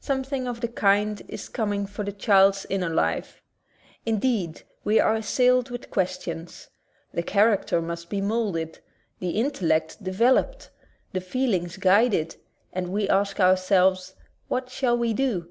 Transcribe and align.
Something 0.00 0.46
of 0.46 0.60
the 0.60 0.68
kind 0.68 1.22
is 1.26 1.48
coming 1.48 1.86
for 1.86 2.04
the 2.04 2.12
child's 2.12 2.66
inner 2.68 2.90
life. 2.90 3.40
Indeed, 4.04 4.60
we 4.84 5.00
are 5.00 5.14
assailed 5.14 5.70
with 5.70 5.90
questions. 5.90 6.68
The 7.14 7.22
character 7.22 7.80
must 7.80 8.10
be 8.10 8.20
molded, 8.20 8.80
the 9.20 9.30
intellect 9.30 10.04
developed, 10.04 10.68
the 11.14 11.22
feelings 11.22 11.78
guided, 11.78 12.36
and 12.74 12.88
we 12.88 13.08
ask 13.08 13.40
ourselves. 13.40 14.12
What 14.48 14.68
shall 14.68 14.98
we 14.98 15.14
do? 15.14 15.48